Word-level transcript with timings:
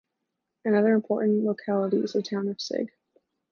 Another 0.65 0.95
important 0.95 1.43
locality 1.43 1.97
is 1.97 2.13
the 2.13 2.23
town 2.23 2.47
of 2.47 2.59
Sig. 2.59 2.89